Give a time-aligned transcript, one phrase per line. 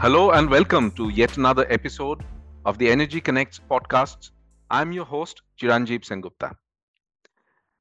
[0.00, 2.24] Hello and welcome to yet another episode
[2.64, 4.30] of the Energy Connects podcast.
[4.70, 6.54] I'm your host, Chiranjeev Sengupta.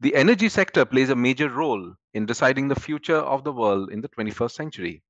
[0.02, 4.02] The energy sector plays a major role in deciding the future of the world in
[4.02, 5.02] the 21st century.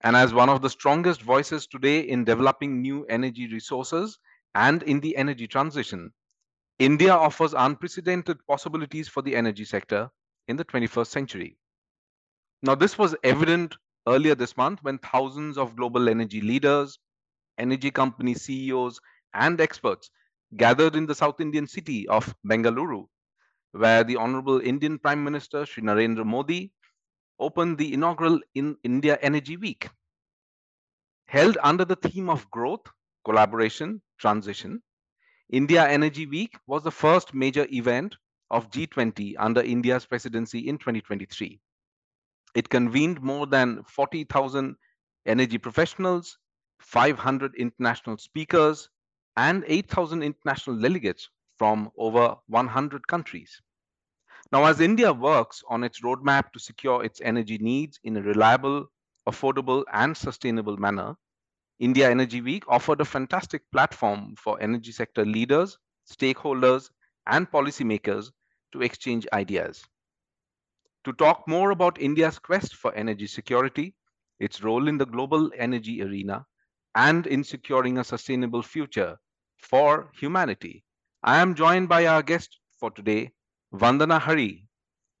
[0.00, 4.18] And as one of the strongest voices today in developing new energy resources
[4.56, 6.12] and in the energy transition,
[6.80, 10.10] India offers unprecedented possibilities for the energy sector
[10.48, 11.56] in the 21st century.
[12.64, 16.98] Now, this was evident earlier this month when thousands of global energy leaders,
[17.58, 19.00] energy company CEOs,
[19.34, 20.10] and experts
[20.56, 23.06] gathered in the South Indian city of Bengaluru,
[23.72, 26.72] where the Honorable Indian Prime Minister Sri Narendra Modi
[27.38, 29.88] opened the inaugural in India Energy Week.
[31.26, 32.86] Held under the theme of growth,
[33.24, 34.82] collaboration, transition,
[35.50, 38.16] India Energy Week was the first major event
[38.50, 41.60] of G20 under India's presidency in 2023.
[42.54, 44.76] It convened more than 40,000
[45.26, 46.38] energy professionals,
[46.80, 48.88] 500 international speakers,
[49.36, 51.28] and 8,000 international delegates
[51.58, 53.60] from over 100 countries.
[54.50, 58.86] Now, as India works on its roadmap to secure its energy needs in a reliable,
[59.26, 61.14] affordable, and sustainable manner,
[61.78, 65.78] India Energy Week offered a fantastic platform for energy sector leaders,
[66.10, 66.90] stakeholders,
[67.26, 68.30] and policymakers
[68.72, 69.82] to exchange ideas.
[71.04, 73.94] To talk more about India's quest for energy security,
[74.38, 76.46] its role in the global energy arena,
[76.94, 79.18] and in securing a sustainable future
[79.58, 80.84] for humanity,
[81.24, 83.32] I am joined by our guest for today,
[83.74, 84.68] Vandana Hari,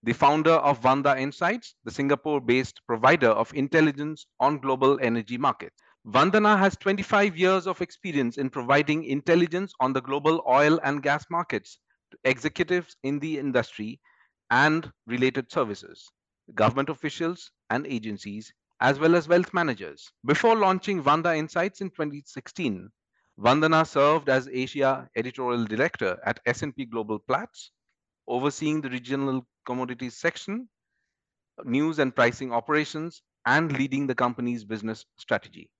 [0.04, 5.76] the founder of Vanda Insights, the Singapore based provider of intelligence on global energy markets.
[6.06, 11.24] Vandana has 25 years of experience in providing intelligence on the global oil and gas
[11.30, 11.78] markets
[12.10, 14.00] to executives in the industry
[14.52, 16.12] and related services,
[16.54, 20.12] government officials and agencies, as well as wealth managers.
[20.26, 22.90] Before launching Vanda Insights in 2016,
[23.40, 27.70] Vandana served as Asia Editorial Director at S&P Global Platts,
[28.28, 30.68] overseeing the regional commodities section,
[31.64, 35.70] news and pricing operations, and leading the company's business strategy.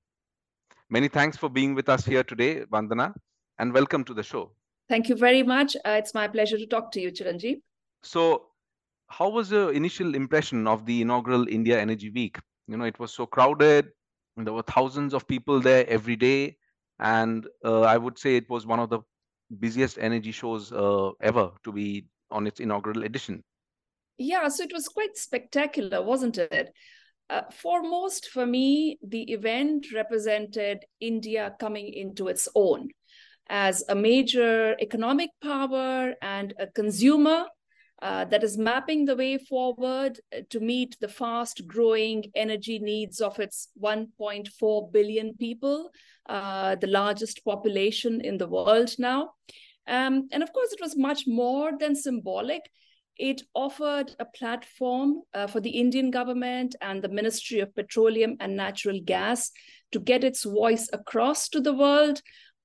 [0.88, 3.12] Many thanks for being with us here today, Vandana,
[3.59, 4.53] and welcome to the show.
[4.88, 5.77] Thank you very much.
[5.84, 7.61] Uh, it's my pleasure to talk to you, Chiranjeev.
[8.03, 8.47] So,
[9.12, 12.39] how was the initial impression of the inaugural India Energy Week?
[12.67, 13.89] You know, it was so crowded.
[14.37, 16.56] There were thousands of people there every day,
[16.99, 19.00] and uh, I would say it was one of the
[19.61, 23.45] busiest energy shows uh, ever to be on its inaugural edition.
[24.17, 26.71] Yeah, so it was quite spectacular, wasn't it?
[27.29, 32.89] Uh, foremost for me, the event represented India coming into its own
[33.49, 37.44] as a major economic power and a consumer
[38.02, 43.20] uh, that is mapping the way forward uh, to meet the fast growing energy needs
[43.20, 45.88] of its 1.4 billion people,
[46.28, 49.30] uh, the largest population in the world now.
[49.86, 52.68] Um, and of course, it was much more than symbolic.
[53.18, 58.56] It offered a platform uh, for the Indian government and the Ministry of Petroleum and
[58.56, 59.52] Natural Gas
[59.92, 62.20] to get its voice across to the world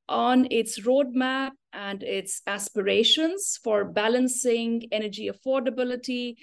[0.10, 6.36] on its roadmap and its aspirations for balancing energy affordability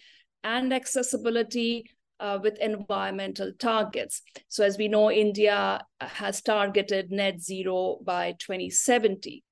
[0.42, 1.84] and accessibility
[2.20, 4.22] uh, with environmental targets.
[4.48, 9.42] So, as we know, India has targeted net zero by 2070.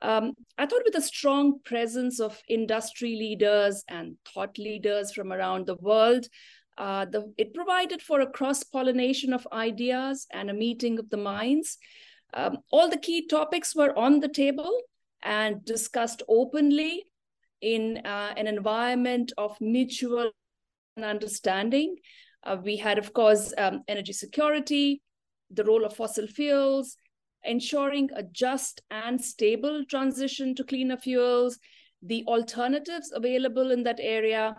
[0.00, 5.66] Um, I thought with a strong presence of industry leaders and thought leaders from around
[5.66, 6.26] the world,
[6.76, 11.16] uh, the, it provided for a cross pollination of ideas and a meeting of the
[11.16, 11.78] minds.
[12.34, 14.82] Um, all the key topics were on the table
[15.22, 17.04] and discussed openly
[17.60, 20.30] in uh, an environment of mutual
[21.02, 21.96] understanding.
[22.44, 25.02] Uh, we had, of course, um, energy security,
[25.50, 26.96] the role of fossil fuels,
[27.44, 31.58] ensuring a just and stable transition to cleaner fuels,
[32.02, 34.54] the alternatives available in that area,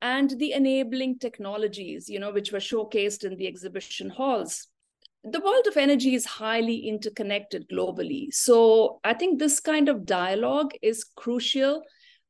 [0.00, 4.68] and the enabling technologies, you know, which were showcased in the exhibition halls
[5.24, 8.32] the world of energy is highly interconnected globally.
[8.32, 11.82] So I think this kind of dialogue is crucial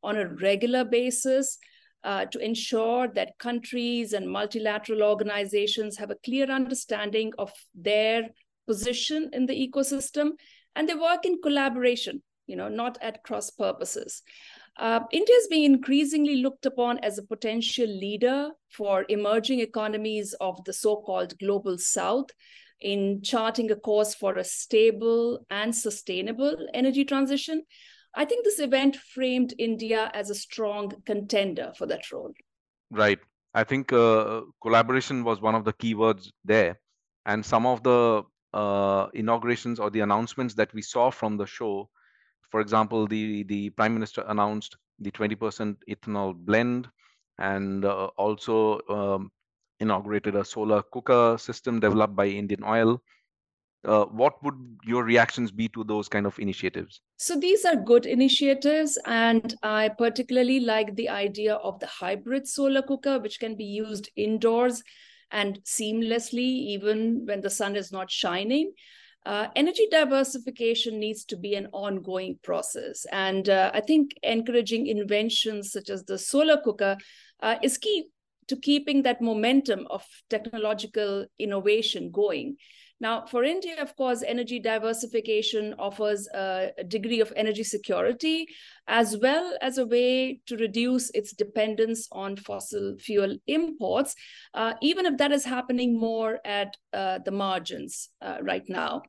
[0.03, 1.59] on a regular basis
[2.05, 8.29] uh, to ensure that countries and multilateral organizations have a clear understanding of their
[8.67, 10.31] position in the ecosystem
[10.77, 14.23] and they work in collaboration, you know, not at cross purposes.
[14.79, 20.63] Uh, India is being increasingly looked upon as a potential leader for emerging economies of
[20.65, 22.31] the so called global south
[22.81, 27.63] in charting a course for a stable and sustainable energy transition.
[28.15, 32.33] I think this event framed India as a strong contender for that role.
[32.91, 33.19] Right.
[33.55, 36.81] I think uh, collaboration was one of the key words there.
[37.27, 38.23] And some of the
[38.55, 41.89] uh, inaugurations or the announcements that we saw from the show.
[42.51, 46.89] For example, the the prime minister announced the 20% ethanol blend,
[47.39, 49.31] and uh, also um,
[49.81, 53.03] inaugurated a solar cooker system developed by Indian Oil.
[53.85, 57.01] Uh, what would your reactions be to those kind of initiatives?
[57.17, 62.83] So these are good initiatives, and I particularly like the idea of the hybrid solar
[62.83, 64.83] cooker, which can be used indoors
[65.31, 66.39] and seamlessly,
[66.75, 68.73] even when the sun is not shining.
[69.27, 73.05] Uh, energy diversification needs to be an ongoing process.
[73.13, 76.97] And uh, I think encouraging inventions such as the solar cooker
[77.41, 78.07] uh, is key
[78.49, 82.57] to keeping that momentum of technological innovation going.
[83.01, 88.49] Now, for India, of course, energy diversification offers a, degree of energy security
[88.89, 94.17] as well as a way to reduce its dependence on fossil fuel imports,
[94.55, 99.03] uh, even if that is happening more at uh, the margins uh, right now.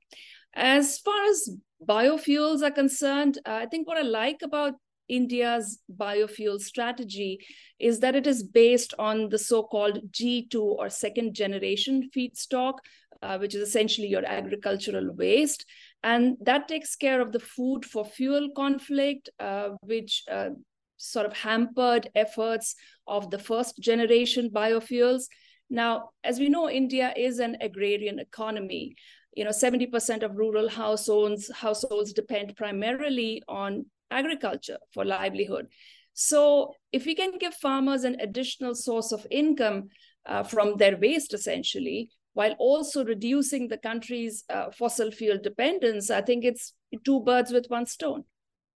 [0.53, 1.49] As far as
[1.83, 4.73] biofuels are concerned, uh, I think what I like about
[5.09, 7.39] India's biofuel strategy
[7.79, 12.75] is that it is based on the so called G2 or second generation feedstock,
[13.21, 15.65] uh, which is essentially your agricultural waste.
[16.03, 20.51] And that takes care of the food for fuel conflict, uh, which uh,
[20.97, 22.75] sort of hampered efforts
[23.07, 25.23] of the first generation biofuels.
[25.69, 28.95] Now, as we know, India is an agrarian economy.
[29.35, 35.67] You know, 70% of rural households households depend primarily on agriculture for livelihood.
[36.13, 39.89] So, if we can give farmers an additional source of income
[40.25, 46.21] uh, from their waste, essentially, while also reducing the country's uh, fossil fuel dependence, I
[46.21, 46.73] think it's
[47.05, 48.23] two birds with one stone.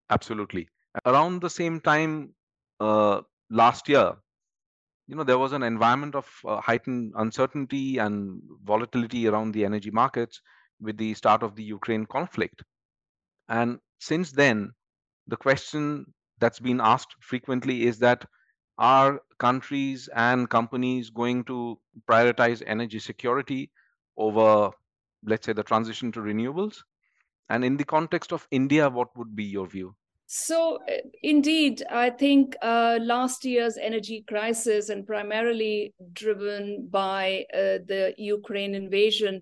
[0.09, 0.67] Absolutely.
[1.05, 2.33] Around the same time
[2.79, 4.13] uh, last year,
[5.07, 9.91] you know, there was an environment of uh, heightened uncertainty and volatility around the energy
[9.91, 10.41] markets
[10.79, 12.63] with the start of the Ukraine conflict.
[13.49, 14.71] And since then,
[15.27, 16.05] the question
[16.39, 18.25] that's been asked frequently is that
[18.77, 21.77] are countries and companies going to
[22.09, 23.69] prioritize energy security
[24.17, 24.71] over,
[25.23, 26.77] let's say, the transition to renewables?
[27.49, 29.95] And in the context of India, what would be your view?
[30.25, 37.83] So, uh, indeed, I think uh, last year's energy crisis, and primarily driven by uh,
[37.85, 39.41] the Ukraine invasion,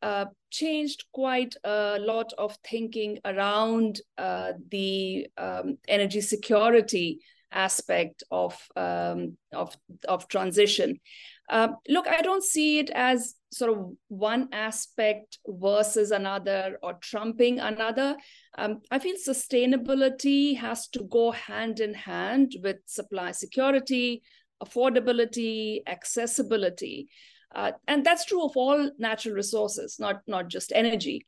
[0.00, 7.20] uh, changed quite a lot of thinking around uh, the um, energy security
[7.50, 9.76] aspect of um, of
[10.08, 11.00] of transition.
[11.48, 17.60] Uh, look, I don't see it as sort of one aspect versus another or trumping
[17.60, 18.16] another.
[18.56, 24.22] Um, I feel sustainability has to go hand in hand with supply security,
[24.64, 27.08] affordability, accessibility.
[27.54, 31.26] Uh, and that's true of all natural resources, not, not just energy.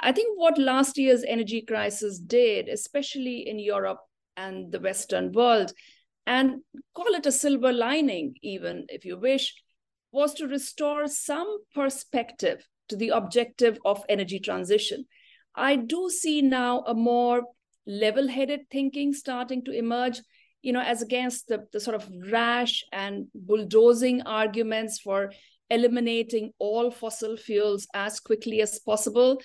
[0.00, 4.00] I think what last year's energy crisis did, especially in Europe
[4.36, 5.72] and the Western world,
[6.26, 6.60] and
[6.94, 9.54] call it a silver lining, even if you wish,
[10.12, 15.04] was to restore some perspective to the objective of energy transition.
[15.54, 17.42] I do see now a more
[17.86, 20.20] level headed thinking starting to emerge
[20.62, 25.32] you know, as against the, the sort of rash and bulldozing arguments for
[25.70, 29.40] eliminating all fossil fuels as quickly as possible.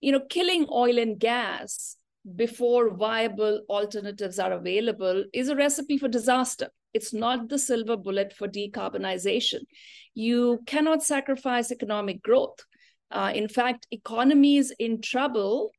[0.00, 1.96] You know, killing oil and gas
[2.36, 6.68] before viable alternatives are available is a recipe for disaster.
[6.94, 9.60] It's not the silver bullet for decarbonization.
[10.14, 12.58] You cannot sacrifice economic growth.
[13.10, 15.70] Uh, in fact, economies in trouble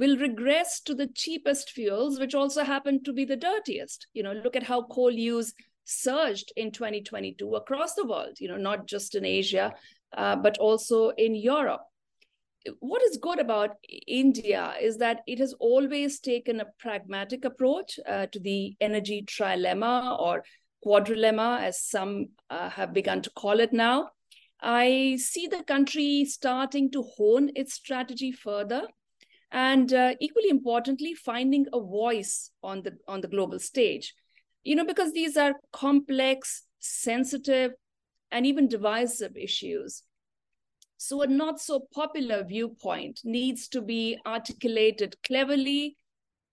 [0.00, 4.06] will regress to the cheapest fuels, which also happen to be the dirtiest.
[4.14, 5.52] You know, look at how coal use
[5.84, 9.74] surged in 2022 across the world, you know, not just in Asia,
[10.16, 11.82] uh, but also in Europe.
[12.78, 13.76] What is good about
[14.06, 20.18] India is that it has always taken a pragmatic approach uh, to the energy trilemma
[20.18, 20.44] or
[20.84, 24.08] quadrilemma, as some uh, have begun to call it now.
[24.62, 28.84] I see the country starting to hone its strategy further
[29.52, 34.14] and uh, equally importantly finding a voice on the on the global stage.
[34.62, 37.72] You know because these are complex sensitive
[38.30, 40.02] and even divisive issues.
[40.96, 45.96] So a not so popular viewpoint needs to be articulated cleverly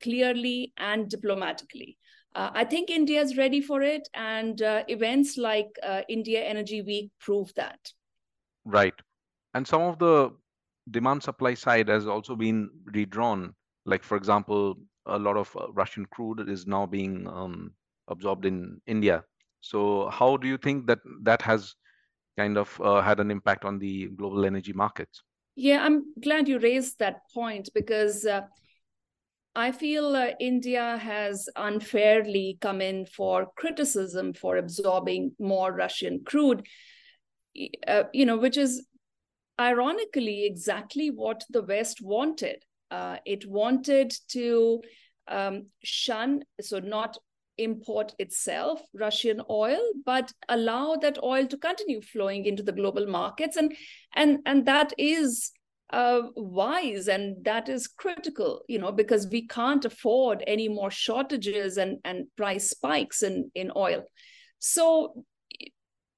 [0.01, 1.97] clearly and diplomatically.
[2.35, 6.81] Uh, i think india is ready for it and uh, events like uh, india energy
[6.81, 7.79] week prove that.
[8.65, 8.93] Right.
[9.53, 10.31] And some of the
[10.91, 13.53] demand supply side has also been redrawn.
[13.85, 14.75] Like, for example,
[15.05, 17.71] a lot of uh, Russian crude is now being um,
[18.07, 19.23] absorbed in India.
[19.61, 21.75] So, how do you think that that has
[22.37, 25.23] kind of uh, had an impact on the global energy markets?
[25.55, 28.41] Yeah, I'm glad you raised that point because uh,
[29.55, 36.67] I feel uh, India has unfairly come in for criticism for absorbing more Russian crude,
[37.87, 38.85] uh, you know, which is
[39.59, 42.63] ironically exactly what the West wanted.
[42.89, 44.81] Uh, it wanted to
[45.27, 47.17] um, shun, so not
[47.57, 53.57] import itself Russian oil, but allow that oil to continue flowing into the global markets,
[53.57, 53.75] and
[54.15, 55.51] and and that is
[55.91, 61.77] uh, wise and that is critical you know because we can't afford any more shortages
[61.77, 64.03] and and price spikes in in oil
[64.59, 65.23] so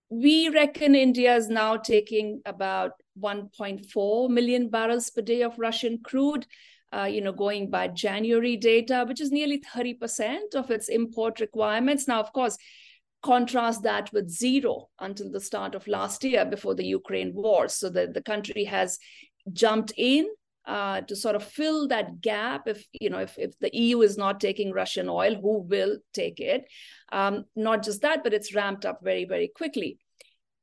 [0.10, 6.46] we reckon india is now taking about 1.4 million barrels per day of russian crude
[6.92, 12.08] uh, you know going by january data which is nearly 30% of its import requirements
[12.08, 12.58] now of course
[13.22, 17.68] contrast that with zero until the start of last year before the Ukraine war.
[17.68, 18.98] So the, the country has
[19.52, 20.28] jumped in
[20.66, 24.18] uh, to sort of fill that gap if you know if, if the eu is
[24.18, 26.66] not taking russian oil who will take it
[27.12, 29.98] um, not just that but it's ramped up very very quickly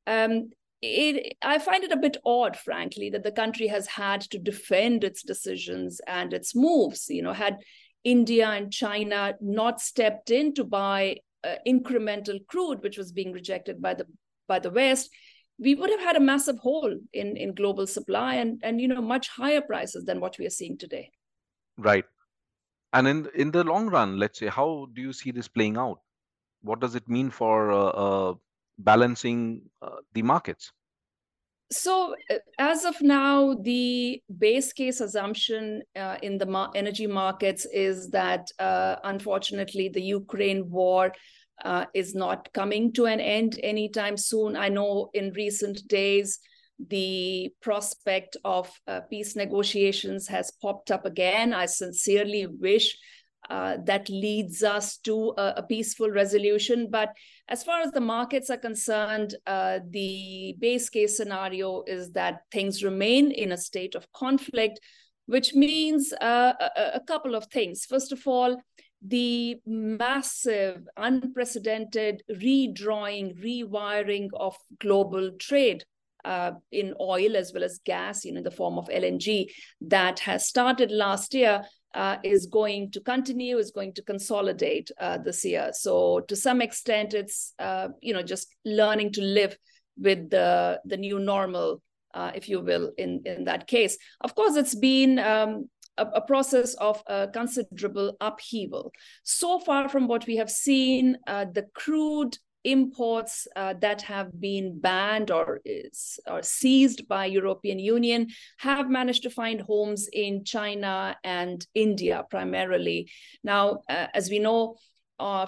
[0.05, 0.49] um,
[0.81, 5.03] it, I find it a bit odd, frankly, that the country has had to defend
[5.03, 7.07] its decisions and its moves.
[7.09, 7.57] You know, had
[8.03, 13.81] India and China not stepped in to buy uh, incremental crude, which was being rejected
[13.81, 14.05] by the
[14.47, 15.09] by the West,
[15.59, 19.01] we would have had a massive hole in in global supply and and you know
[19.01, 21.11] much higher prices than what we are seeing today.
[21.77, 22.05] Right.
[22.93, 25.99] And in in the long run let's say how do you see this playing out?
[26.61, 28.33] What does it mean for uh, uh,
[28.79, 30.71] balancing uh, the markets?
[31.69, 37.65] So uh, as of now the base case assumption uh, in the ma- energy markets
[37.65, 41.11] is that uh, unfortunately the ukraine war
[41.63, 44.55] uh, is not coming to an end anytime soon.
[44.55, 46.39] I know in recent days,
[46.79, 51.53] the prospect of uh, peace negotiations has popped up again.
[51.53, 52.95] I sincerely wish
[53.49, 56.89] uh, that leads us to a, a, peaceful resolution.
[56.91, 57.13] But
[57.47, 62.83] as far as the markets are concerned, uh, the base case scenario is that things
[62.83, 64.81] remain in a state of conflict,
[65.27, 67.85] which means uh, a, a couple of things.
[67.85, 68.57] First of all,
[69.05, 75.83] the massive, unprecedented redrawing, rewiring of global trade
[76.25, 79.45] uh, in oil as well as gas, you know, in the form of LNG
[79.81, 81.63] that has started last year.
[81.95, 85.71] Uh, is going to continue, is going to consolidate uh, this year.
[85.73, 89.57] So to some extent, it's uh, you know just learning to live
[89.97, 91.81] with the the new normal,
[92.13, 93.97] uh, if you will, in in that case.
[94.21, 98.91] Of course, it's been um, a, a process of considerable upheaval.
[99.23, 104.79] So far from what we have seen, uh, the crude imports uh, that have been
[104.79, 108.27] banned or is or seized by European Union
[108.57, 113.09] have managed to find homes in China and India primarily.
[113.43, 114.75] Now, uh, as we know,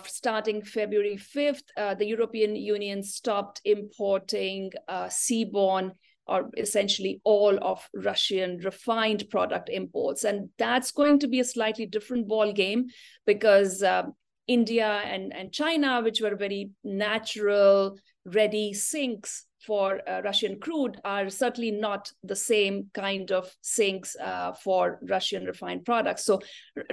[0.06, 5.92] starting February 5th, uh, the European Union stopped importing uh, seaborne
[6.30, 10.24] or essentially all of Russian refined product imports.
[10.24, 12.88] And that's going to be a slightly different ball game
[13.26, 14.04] because uh,
[14.48, 21.30] India and, and China, which were very natural, ready sinks for uh, Russian crude are
[21.30, 26.26] certainly not the same kind of sinks uh, for Russian refined products.
[26.26, 26.40] So,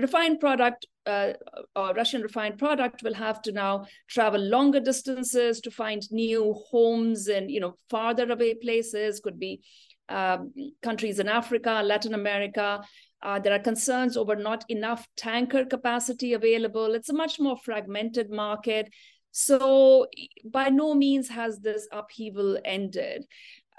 [0.01, 1.35] refined product, uh,
[1.75, 7.29] or Russian refined product, will have to now travel longer distances to find new homes
[7.29, 9.21] and you know farther away places.
[9.21, 9.63] Could be
[10.09, 12.83] um, countries in Africa, Latin America.
[13.23, 16.95] Uh, there are concerns over not enough tanker capacity available.
[16.95, 18.89] It's a much more fragmented market.
[19.39, 20.07] So
[20.51, 23.27] by no means has this upheaval ended.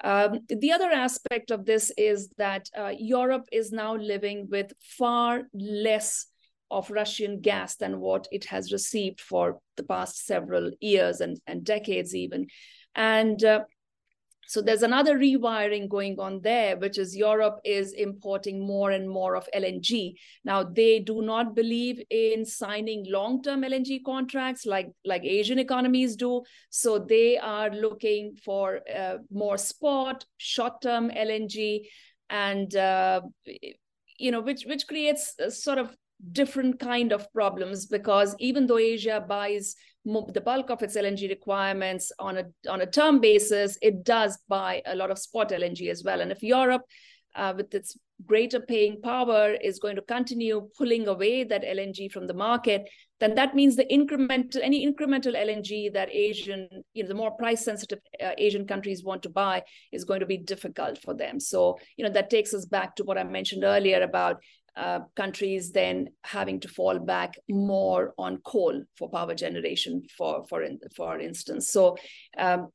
[0.04, 5.48] Um, the other aspect of this is that uh, Europe is now living with far
[5.56, 6.28] less
[6.70, 11.64] of Russian gas than what it has received for the past several years and, and
[11.64, 12.46] decades, even.
[12.94, 13.62] And uh,
[14.48, 19.36] so there's another rewiring going on there, which is Europe is importing more and more
[19.36, 20.14] of LNG.
[20.46, 26.44] Now they do not believe in signing long-term LNG contracts like like Asian economies do.
[26.70, 31.82] So they are looking for uh, more spot, short-term LNG,
[32.30, 33.22] and uh,
[34.18, 35.94] you know which which creates sort of
[36.32, 42.12] different kind of problems because even though Asia buys the bulk of its LNG requirements
[42.18, 46.04] on a on a term basis, it does buy a lot of spot LNG as
[46.04, 46.22] well.
[46.22, 46.84] And if Europe
[47.38, 52.26] uh, with its greater paying power, is going to continue pulling away that LNG from
[52.26, 57.16] the market, then that means the incremental any incremental LNG that Asian, you know, the
[57.16, 61.14] more price sensitive uh, Asian countries want to buy is going to be difficult for
[61.14, 61.40] them.
[61.40, 64.42] So, you know, that takes us back to what I mentioned earlier about
[64.78, 70.64] uh, countries then having to fall back more on coal for power generation, for for
[70.64, 71.70] in, for instance.
[71.70, 71.98] So.
[72.38, 72.70] Um,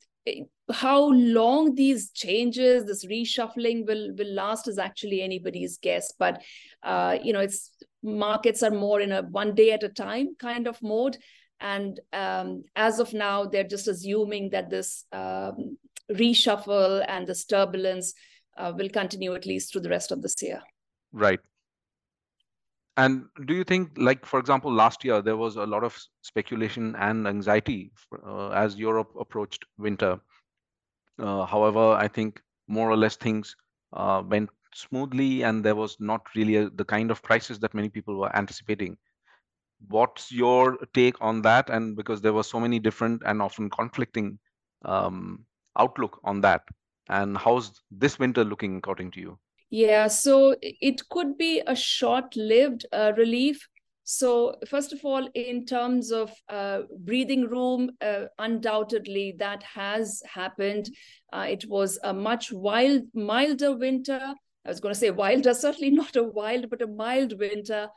[0.73, 6.13] how long these changes, this reshuffling will will last is actually anybody's guess.
[6.17, 6.43] But
[6.85, 10.69] uh, you know, it's markets are more in a one day at a time kind
[10.69, 11.17] of mode.
[11.61, 15.79] And um, as of now, they're just assuming that this um,
[16.11, 18.15] reshuffle and this turbulence
[18.57, 20.61] uh, will continue at least through the rest of this year.
[21.13, 21.41] Right.
[22.97, 26.95] And do you think, like, for example, last year there was a lot of speculation
[26.97, 27.93] and anxiety
[28.27, 30.21] uh, as Europe approached winter.
[31.19, 33.57] Uh, however, I think more or less things
[33.95, 37.89] uh, went smoothly and there was not really a, the kind of crisis that many
[37.89, 38.99] people were anticipating.
[39.89, 41.71] What's your take on that?
[41.71, 44.39] And because there were so many different and often conflicting
[44.85, 45.47] um,
[45.79, 46.63] outlook on that.
[47.09, 49.39] And how's this winter looking according to you
[49.73, 53.67] yeah so it could be a short lived uh, relief.
[54.05, 60.91] So first of all in terms of uh, breathing room uh, undoubtedly that has happened.
[61.33, 64.21] Uh, it was a much wild milder winter.
[64.67, 67.89] I was going to say wilder, certainly not a wild, but a mild winter,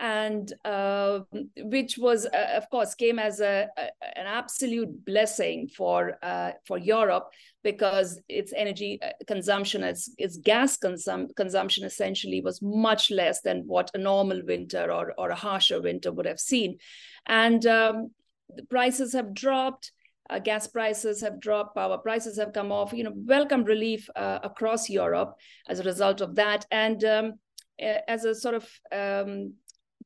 [0.00, 1.20] and uh,
[1.58, 6.78] which was, uh, of course, came as a, a, an absolute blessing for uh, for
[6.78, 7.28] Europe
[7.62, 13.64] because its energy uh, consumption, its, its gas consum- consumption, essentially was much less than
[13.66, 16.78] what a normal winter or or a harsher winter would have seen,
[17.26, 18.10] and um,
[18.56, 19.92] the prices have dropped
[20.30, 24.38] uh, gas prices have dropped, power prices have come off, you know, welcome relief uh,
[24.44, 25.34] across Europe
[25.68, 26.64] as a result of that.
[26.70, 27.32] And um,
[27.80, 29.54] as a sort of um,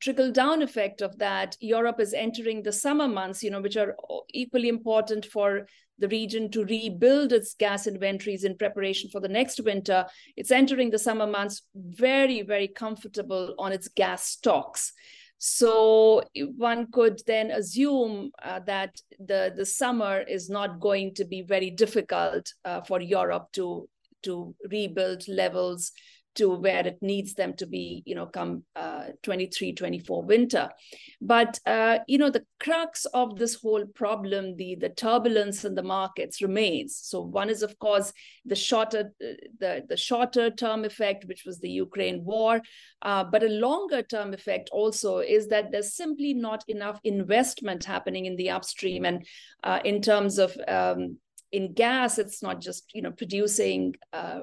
[0.00, 3.96] trickle down effect of that, Europe is entering the summer months, you know, which are
[4.32, 5.66] equally important for
[5.98, 10.04] the region to rebuild its gas inventories in preparation for the next winter.
[10.36, 14.92] It's entering the summer months very, very comfortable on its gas stocks.
[15.38, 16.22] So
[16.57, 21.70] one could then assume uh, that the, the summer is not going to be very
[21.70, 23.88] difficult uh, for Europe to,
[24.22, 25.92] to rebuild levels
[26.35, 30.70] to where it needs them to be, you know, come uh, 23, 24 winter.
[31.20, 35.83] But, uh, you know, the crux of this whole problem, the, the turbulence in the
[35.83, 36.99] markets remains.
[37.03, 38.12] So one is, of course,
[38.44, 42.61] the shorter, the, the shorter term effect, which was the Ukraine war.
[43.03, 48.27] Uh, but a longer term effect also is that there's simply not enough investment happening
[48.27, 49.05] in the upstream.
[49.05, 49.27] And
[49.62, 51.18] uh, in terms of um,
[51.55, 54.40] in gas, it's not just you know producing uh,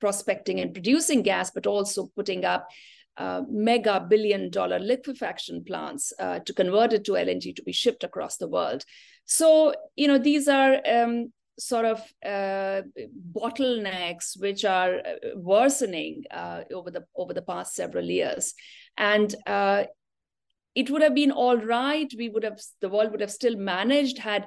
[0.00, 2.68] prospecting and producing gas, but also putting up
[3.18, 8.04] uh, mega billion dollar liquefaction plants uh, to convert it to LNG to be shipped
[8.04, 8.84] across the world.
[9.24, 12.82] So, you know, these are um, sort of uh,
[13.32, 15.00] bottlenecks which are uh,
[15.34, 18.54] worsening uh, over the over the past several years,
[18.96, 19.84] and uh,
[20.74, 22.10] it would have been all right.
[22.16, 24.46] We would have the world would have still managed had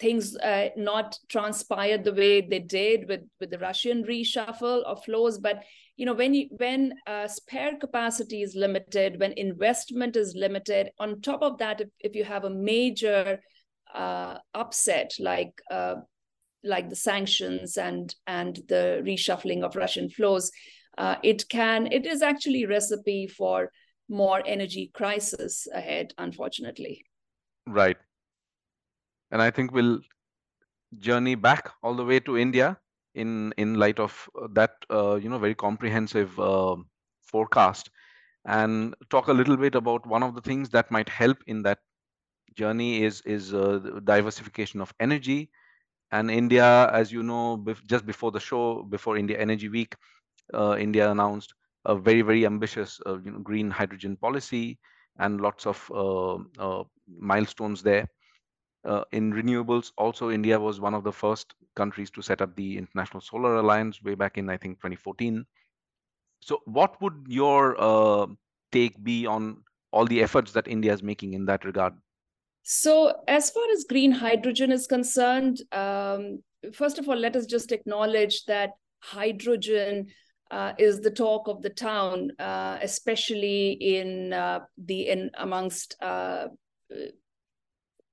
[0.00, 5.38] things uh, not transpired the way they did with with the Russian reshuffle of flows.
[5.38, 5.62] But
[5.96, 11.20] you know, when you when uh, spare capacity is limited, when investment is limited, on
[11.20, 13.40] top of that, if, if you have a major
[13.94, 15.96] uh, upset like uh,
[16.64, 20.50] like the sanctions and and the reshuffling of Russian flows,
[20.98, 23.70] uh, it can it is actually recipe for
[24.08, 27.04] more energy crisis ahead, unfortunately.
[27.66, 27.96] Right
[29.30, 30.00] and I think we'll
[30.98, 32.78] journey back all the way to India
[33.14, 36.76] in in light of uh, that uh, you know very comprehensive uh,
[37.22, 37.90] forecast.
[38.46, 41.78] And talk a little bit about one of the things that might help in that
[42.54, 45.50] journey is is uh, diversification of energy.
[46.12, 49.96] And India as you know just before the show before India Energy Week
[50.54, 51.54] uh, India announced
[51.86, 54.78] a very very ambitious uh, you know, green hydrogen policy
[55.18, 55.78] and lots of
[57.18, 58.08] milestones there
[58.84, 62.78] uh, in renewables, also India was one of the first countries to set up the
[62.78, 65.44] International Solar Alliance way back in, I think, 2014.
[66.40, 68.26] So, what would your uh,
[68.72, 69.62] take be on
[69.92, 71.94] all the efforts that India is making in that regard?
[72.62, 77.72] So, as far as green hydrogen is concerned, um, first of all, let us just
[77.72, 80.06] acknowledge that hydrogen
[80.50, 86.48] uh, is the talk of the town, uh, especially in uh, the in amongst uh,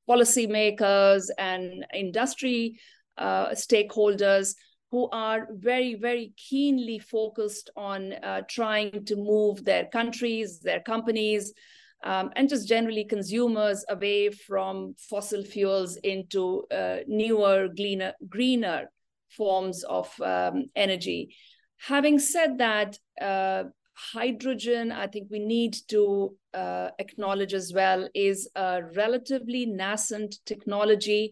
[0.08, 2.80] policymakers and industry
[3.18, 4.56] uh, stakeholders
[4.92, 11.54] who are very, very keenly focused on uh, trying to move their countries, their companies,
[12.04, 18.90] um, and just generally consumers away from fossil fuels into uh, newer, greener, greener
[19.30, 21.36] forms of um, energy.
[21.80, 28.50] Having said that, uh, hydrogen, I think we need to uh, acknowledge as well, is
[28.56, 31.32] a relatively nascent technology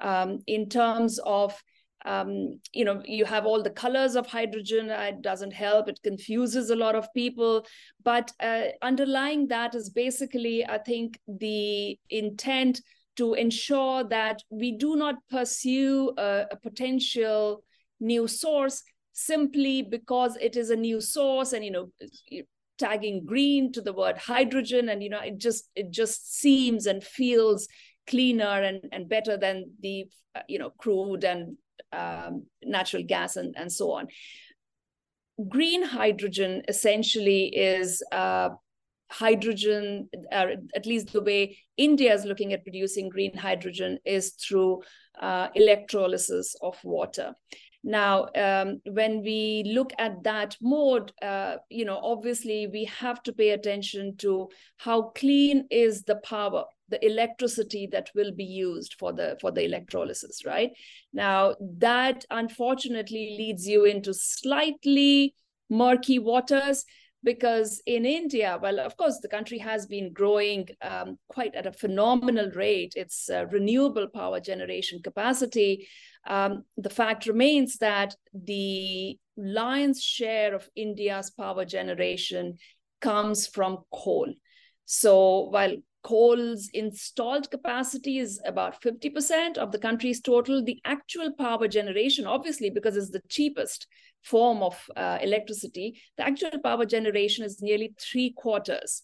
[0.00, 1.62] um, in terms of
[2.04, 6.70] um, you know you have all the colors of hydrogen it doesn't help it confuses
[6.70, 7.64] a lot of people.
[8.02, 12.80] But uh, underlying that is basically i think the intent
[13.16, 17.62] to ensure that we do not pursue a, a potential
[18.00, 18.82] new source
[19.12, 21.88] simply because it is a new source and you know
[22.82, 27.04] tagging green to the word hydrogen and you know it just it just seems and
[27.04, 27.68] feels
[28.08, 31.56] cleaner and, and better than the uh, you know crude and
[31.92, 34.08] um, natural gas and, and so on
[35.48, 38.48] green hydrogen essentially is uh,
[39.12, 44.82] hydrogen, uh, at least the way India is looking at producing green hydrogen, is through
[45.20, 47.34] uh, electrolysis of water.
[47.84, 53.32] Now, um, when we look at that mode, uh, you know, obviously we have to
[53.32, 59.12] pay attention to how clean is the power, the electricity that will be used for
[59.12, 60.70] the for the electrolysis, right?
[61.12, 65.34] Now, that unfortunately leads you into slightly
[65.68, 66.84] murky waters
[67.24, 71.72] because in India, well, of course, the country has been growing um, quite at a
[71.72, 72.94] phenomenal rate.
[72.96, 75.88] Its uh, renewable power generation capacity.
[76.26, 82.58] Um, the fact remains that the lion's share of India's power generation
[83.00, 84.32] comes from coal.
[84.84, 91.68] So while coal's installed capacity is about 50% of the country's total, the actual power
[91.68, 93.86] generation, obviously, because it's the cheapest,
[94.22, 99.02] form of uh, electricity, the actual power generation is nearly three quarters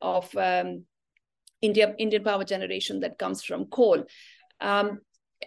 [0.00, 0.84] of um,
[1.62, 4.04] India, Indian power generation that comes from coal.
[4.60, 5.00] Um,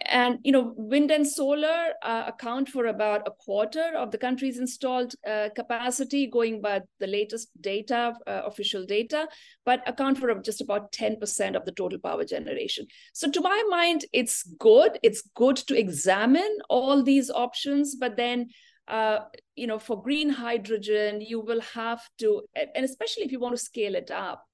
[0.06, 4.58] and you know wind and solar uh, account for about a quarter of the country's
[4.58, 9.28] installed uh, capacity going by the latest data uh, official data
[9.64, 12.86] but account for just about 10% of the total power generation.
[13.12, 14.98] So to my mind it's good.
[15.02, 18.48] It's good to examine all these options but then
[18.88, 19.20] uh,
[19.54, 23.62] you know, for green hydrogen, you will have to, and especially if you want to
[23.62, 24.44] scale it up,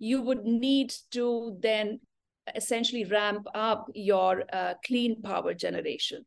[0.00, 2.00] you would need to then
[2.54, 6.24] essentially ramp up your uh, clean power generation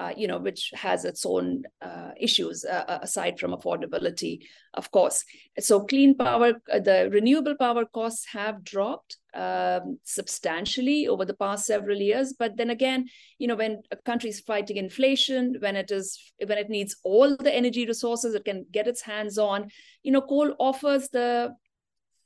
[0.00, 4.40] uh, you know, which has its own uh, issues uh, uh, aside from affordability,
[4.74, 5.24] of course.
[5.58, 11.66] So clean power, uh, the renewable power costs have dropped um, substantially over the past
[11.66, 12.34] several years.
[12.38, 16.56] But then again, you know, when a country is fighting inflation, when it is when
[16.56, 19.68] it needs all the energy resources it can get its hands on,
[20.02, 21.54] you know, coal offers the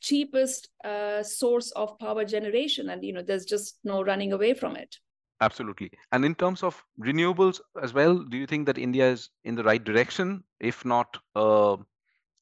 [0.04, 4.76] cheapest uh, source of power generation, and you know, there's just no running away from
[4.76, 4.96] it.
[5.40, 5.90] Absolutely.
[6.12, 9.64] And in terms of renewables as well, do you think that India is in the
[9.64, 11.76] right direction, if not uh,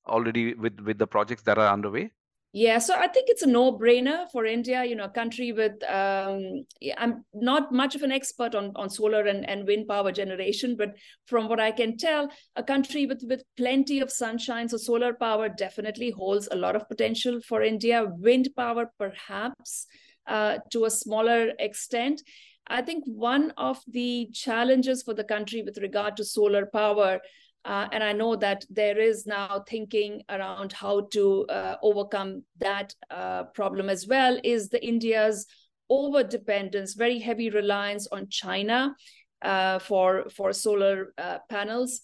[0.07, 2.11] already with, with the projects that are underway?
[2.55, 6.67] Yeah, so I think it's a no-brainer for India, you know, a country with um,
[6.99, 10.91] I'm not much of an expert on, on solar and, and wind power generation, but
[11.25, 15.49] from what I can tell, a country with, with plenty of sunshine, so solar power
[15.49, 18.05] definitely holds a lot of potential for India.
[18.07, 19.87] Wind power, perhaps
[20.27, 22.21] uh, to a smaller extent.
[22.67, 27.21] I think one of the challenges for the country with regard to solar power,
[27.65, 32.95] uh, and I know that there is now thinking around how to uh, overcome that
[33.11, 35.47] uh, problem as well, is the India's
[35.89, 38.95] over dependence, very heavy reliance on China
[39.43, 42.01] uh, for for solar uh, panels.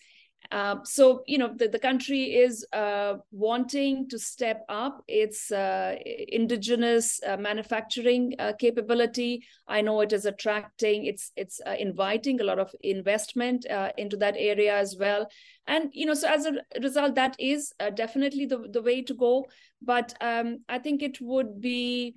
[0.51, 5.97] Um, so, you know, the, the country is uh, wanting to step up its uh,
[6.29, 9.45] indigenous uh, manufacturing uh, capability.
[9.67, 13.67] I know it is attracting, it's it's uh, inviting a lot of investment
[13.99, 15.29] into that area as well.
[15.67, 19.47] And, you know, so as a result, that is definitely the, the way to go.
[19.83, 22.17] But um, I think it would be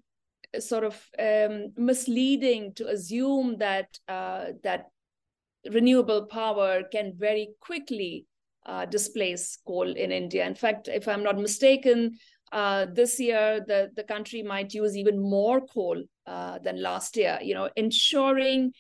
[0.57, 4.85] sort of um, misleading to assume that that
[5.69, 8.25] renewable power can very quickly
[8.65, 10.45] uh, displace coal in India.
[10.45, 12.17] In fact, if I'm not mistaken,
[12.51, 17.39] uh, this year the, the country might use even more coal uh, than last year,
[17.41, 18.73] you know, ensuring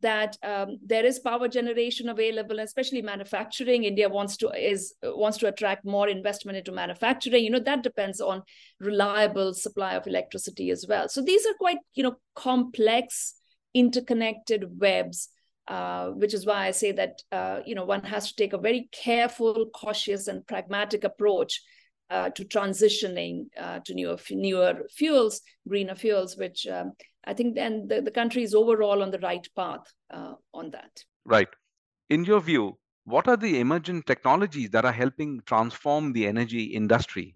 [0.00, 3.84] that um, there is power generation available, especially manufacturing.
[3.84, 7.42] India wants to is wants to attract more investment into manufacturing.
[7.44, 8.42] You know that depends on
[8.78, 11.08] reliable supply of electricity as well.
[11.08, 13.34] So these are quite you know complex,
[13.74, 15.30] interconnected webs
[15.68, 18.58] uh, which is why I say that uh, you know one has to take a
[18.58, 21.60] very careful, cautious, and pragmatic approach
[22.10, 26.92] uh, to transitioning uh, to newer newer fuels, greener fuels, which um,
[27.24, 31.04] I think then the, the country is overall on the right path uh, on that.
[31.24, 31.48] Right.
[32.08, 37.34] In your view, what are the emerging technologies that are helping transform the energy industry?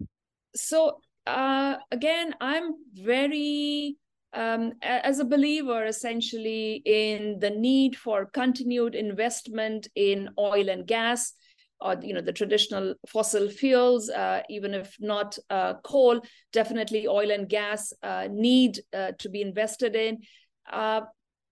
[0.55, 3.97] So uh, again, I'm very
[4.33, 11.33] um, as a believer essentially in the need for continued investment in oil and gas
[11.81, 17.29] or you know the traditional fossil fuels uh, even if not uh, coal definitely oil
[17.31, 20.19] and gas uh, need uh, to be invested in.
[20.71, 21.01] Uh,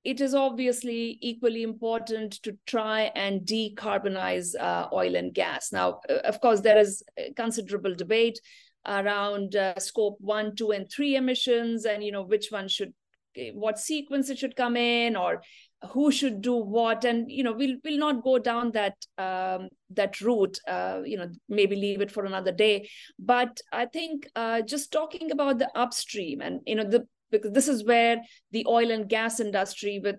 [0.04, 5.72] it is obviously equally important to try and decarbonize uh, oil and gas.
[5.72, 7.04] Now of course there is
[7.36, 8.40] considerable debate
[8.86, 12.94] around uh, scope one, two, and three emissions, and you know which one should,
[13.36, 15.42] eh, what sequence it should come in, or
[15.90, 20.22] who should do what, and you know we'll we'll not go down that um, that
[20.22, 20.60] route.
[20.68, 22.90] Uh, you know maybe leave it for another day.
[23.20, 27.68] But I think uh, just talking about the upstream, and you know the because this
[27.68, 30.18] is where the oil and gas industry with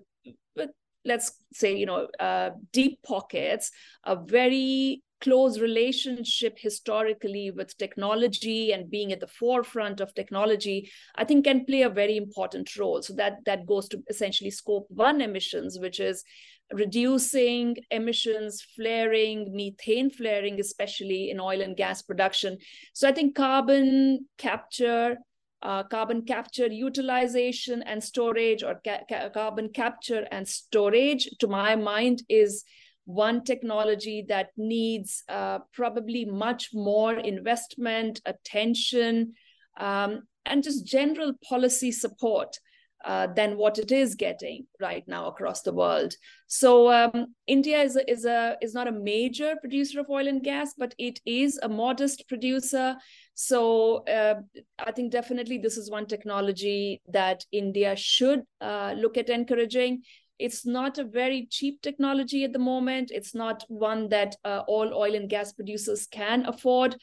[0.55, 0.71] with
[1.05, 3.71] let's say you know uh, deep pockets
[4.03, 11.23] a very close relationship historically with technology and being at the forefront of technology i
[11.23, 13.01] think can play a very important role.
[13.01, 16.23] So that that goes to essentially scope 1 emissions which is
[16.71, 22.57] reducing emissions flaring methane flaring especially in oil and gas production.
[22.93, 25.17] So i think carbon capture
[25.61, 31.75] uh, carbon capture utilization and storage or ca- ca- carbon capture and storage to my
[31.77, 32.65] mind is
[33.05, 39.33] one technology that needs uh, probably much more investment, attention,
[39.77, 42.57] um, and just general policy support
[43.05, 46.13] uh, than what it is getting right now across the world.
[46.47, 50.41] So um, India is a, is a is not a major producer of oil and
[50.41, 52.95] gas, but it is a modest producer.
[53.33, 54.35] So uh,
[54.79, 60.03] I think definitely this is one technology that India should uh, look at encouraging.
[60.39, 63.11] It's not a very cheap technology at the moment.
[63.11, 66.95] It's not one that uh, all oil and gas producers can afford.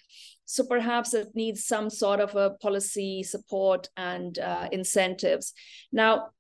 [0.45, 5.53] So perhaps it needs some sort of a policy support and uh, incentives.
[5.93, 6.31] Now,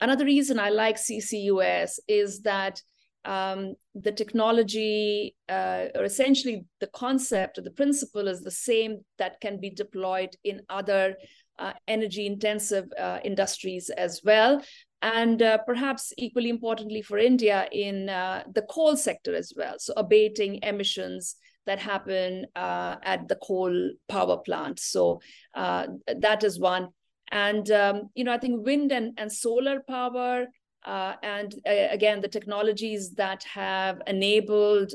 [0.00, 2.82] another reason I like CCUS is that
[3.24, 9.40] um, the technology, uh, or essentially the concept or the principle, is the same that
[9.40, 11.14] can be deployed in other
[11.58, 14.62] uh, energy intensive uh, industries as well
[15.02, 19.74] and uh, perhaps equally importantly for India in uh, the coal sector as well.
[19.78, 21.34] So abating emissions
[21.66, 24.78] that happen uh, at the coal power plant.
[24.78, 25.20] So
[25.54, 25.88] uh,
[26.20, 26.88] that is one.
[27.32, 30.46] And um, you know, I think wind and, and solar power.
[30.84, 34.92] Uh, and uh, again, the technologies that have enabled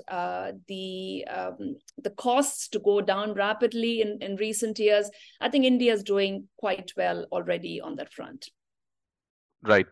[0.67, 5.93] the um, the costs to go down rapidly in, in recent years, I think India
[5.93, 8.49] is doing quite well already on that front.
[9.63, 9.87] Right.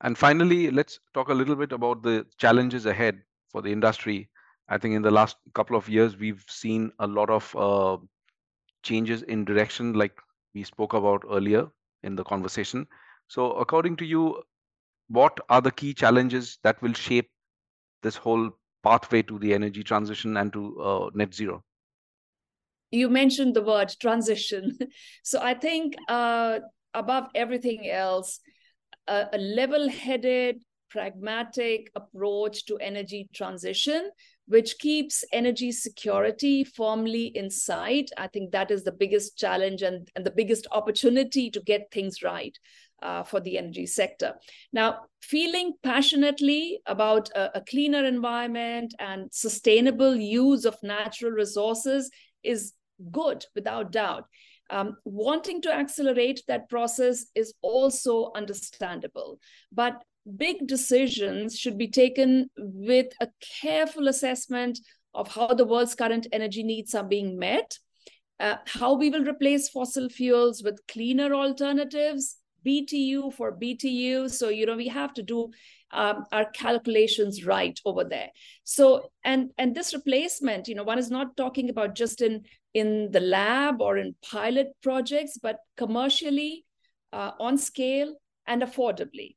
[0.00, 4.30] And finally, let's talk a little bit about the challenges ahead for the industry.
[4.68, 7.96] I think in the last couple of years, we've seen a lot of uh,
[8.82, 10.18] changes in direction, like
[10.54, 11.68] we spoke about earlier
[12.02, 12.86] in the conversation.
[13.26, 14.42] So, according to you,
[15.08, 17.30] what are the key challenges that will shape
[18.02, 18.50] this whole
[18.84, 21.64] pathway to the energy transition and to uh, net zero?
[22.90, 24.78] You mentioned the word transition.
[25.22, 26.60] so, I think uh,
[26.94, 28.40] above everything else,
[29.08, 34.10] a, a level-headed, pragmatic approach to energy transition,
[34.46, 38.10] which keeps energy security firmly in sight.
[38.16, 42.22] I think that is the biggest challenge and, and the biggest opportunity to get things
[42.22, 42.56] right.
[43.00, 44.34] Uh, for the energy sector.
[44.72, 52.10] Now, feeling passionately about a, a, cleaner environment and sustainable use of natural resources
[52.42, 52.72] is
[53.12, 54.24] good, without doubt.
[54.70, 59.38] Um, wanting to accelerate that process is also understandable.
[59.72, 60.02] But
[60.36, 63.28] big decisions should be taken with a
[63.62, 64.78] careful assessment
[65.14, 67.78] of how the world's current energy needs are being met,
[68.40, 72.36] uh, how we will replace fossil fuels with cleaner alternatives,
[72.68, 74.30] BTU for BTU.
[74.30, 75.50] So, you know, we have to do
[75.90, 78.28] um, our calculations right over there.
[78.64, 83.10] So, and and this replacement, you know, one is not talking about just in in
[83.10, 86.66] the lab or in pilot projects, but commercially,
[87.12, 88.14] uh, on scale,
[88.46, 89.36] and affordably.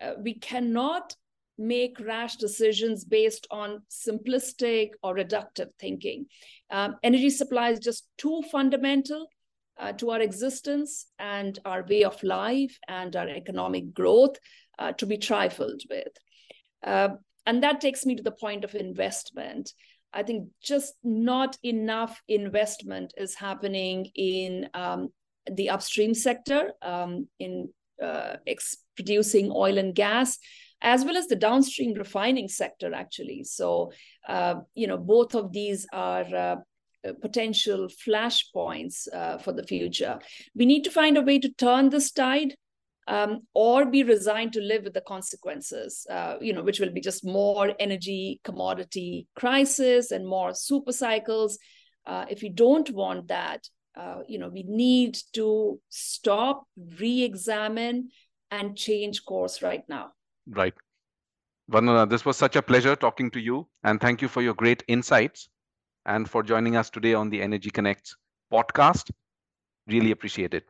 [0.00, 1.14] Uh, we cannot
[1.58, 6.24] make rash decisions based on simplistic or reductive thinking.
[6.70, 9.28] Um, energy supply is just too fundamental
[9.80, 14.36] uh, to our existence and our way of life and our economic growth
[14.78, 16.12] uh, to be trifled with.
[16.84, 17.08] Uh,
[17.46, 19.72] and that takes me to the point of investment.
[20.12, 25.08] I think just not enough investment is happening in um,
[25.50, 27.70] the upstream sector, um, in
[28.02, 30.38] uh, ex- producing oil and gas,
[30.82, 33.44] as well as the downstream refining sector, actually.
[33.44, 33.92] So,
[34.28, 36.56] uh, you know, both of these are uh,
[37.20, 40.18] potential flashpoints uh, for the future.
[40.54, 42.54] We need to find a way to turn this tide
[43.06, 47.00] um, or be resigned to live with the consequences, uh, you know, which will be
[47.00, 51.58] just more energy commodity crisis and more super cycles.
[52.06, 56.64] Uh, if you don't want that, uh, you know, we need to stop,
[56.98, 58.08] re-examine,
[58.50, 60.12] and change course right now.
[60.46, 60.74] Right.
[61.70, 64.82] Vandana, this was such a pleasure talking to you, and thank you for your great
[64.88, 65.48] insights
[66.06, 68.16] and for joining us today on the Energy Connects
[68.52, 69.10] podcast.
[69.86, 70.64] Really appreciate it.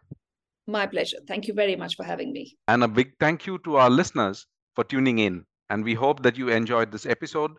[0.66, 1.18] My pleasure.
[1.26, 2.56] Thank you very much for having me.
[2.68, 5.44] And a big thank you to our listeners for tuning in.
[5.68, 7.52] And we hope that you enjoyed this episode.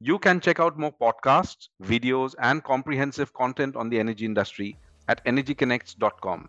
[0.00, 4.78] You can check out more podcasts, videos, and comprehensive content on the energy industry
[5.08, 6.48] at energyconnects.com.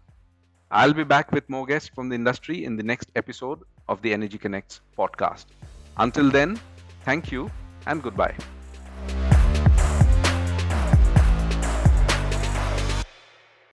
[0.72, 4.14] I'll be back with more guests from the industry in the next episode of the
[4.14, 5.48] Energy Connects podcast.
[5.98, 6.60] Until then,
[7.04, 7.52] thank you
[7.88, 8.36] and goodbye.